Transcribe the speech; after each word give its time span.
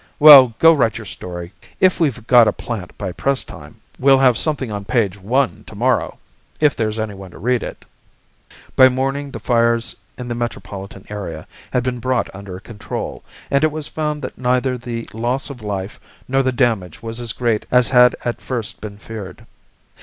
Well, 0.19 0.55
go 0.57 0.73
write 0.73 0.97
your 0.97 1.05
story. 1.05 1.53
If 1.79 1.99
we've 1.99 2.25
got 2.25 2.47
a 2.47 2.51
plant 2.51 2.97
by 2.97 3.11
press 3.11 3.43
time, 3.43 3.79
we'll 3.99 4.17
have 4.17 4.35
something 4.35 4.73
on 4.73 4.83
page 4.83 5.15
one 5.21 5.63
to 5.67 5.75
morrow 5.75 6.17
if 6.59 6.75
there's 6.75 6.97
anyone 6.97 7.29
to 7.29 7.37
read 7.37 7.61
it." 7.61 7.85
By 8.75 8.89
morning 8.89 9.29
the 9.29 9.39
fires 9.39 9.95
in 10.17 10.27
the 10.27 10.33
metropolitan 10.33 11.05
area 11.09 11.45
had 11.71 11.83
been 11.83 11.99
brought 11.99 12.33
under 12.33 12.59
control 12.59 13.23
and 13.51 13.63
it 13.63 13.71
was 13.71 13.87
found 13.87 14.23
that 14.23 14.39
neither 14.39 14.75
the 14.75 15.07
loss 15.13 15.51
of 15.51 15.61
life 15.61 15.99
nor 16.27 16.41
the 16.41 16.51
damage 16.51 17.03
was 17.03 17.19
as 17.19 17.31
great 17.31 17.67
as 17.69 17.89
had 17.89 18.15
at 18.25 18.41
first 18.41 18.81
been 18.81 18.97
feared. 18.97 19.45